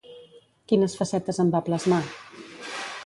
[0.71, 2.01] Quines facetes en va plasmar?